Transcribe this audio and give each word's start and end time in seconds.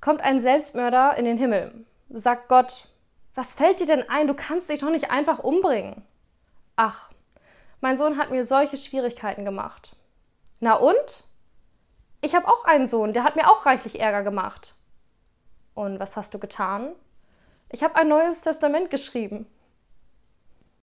kommt 0.00 0.20
ein 0.20 0.40
Selbstmörder 0.40 1.16
in 1.16 1.24
den 1.24 1.38
Himmel. 1.38 1.84
Sagt 2.08 2.48
Gott, 2.48 2.88
was 3.34 3.54
fällt 3.54 3.80
dir 3.80 3.86
denn 3.86 4.08
ein? 4.08 4.26
Du 4.26 4.34
kannst 4.34 4.68
dich 4.68 4.80
doch 4.80 4.90
nicht 4.90 5.10
einfach 5.10 5.38
umbringen. 5.38 6.02
Ach, 6.76 7.10
mein 7.80 7.96
Sohn 7.96 8.18
hat 8.18 8.30
mir 8.30 8.44
solche 8.44 8.76
Schwierigkeiten 8.76 9.44
gemacht. 9.44 9.96
Na 10.58 10.74
und? 10.74 11.24
Ich 12.20 12.34
habe 12.34 12.48
auch 12.48 12.64
einen 12.64 12.88
Sohn, 12.88 13.12
der 13.12 13.24
hat 13.24 13.36
mir 13.36 13.48
auch 13.48 13.64
reichlich 13.64 14.00
Ärger 14.00 14.22
gemacht. 14.22 14.74
Und 15.74 16.00
was 16.00 16.16
hast 16.16 16.34
du 16.34 16.38
getan? 16.38 16.92
Ich 17.70 17.82
habe 17.82 17.96
ein 17.96 18.08
neues 18.08 18.42
Testament 18.42 18.90
geschrieben. 18.90 19.46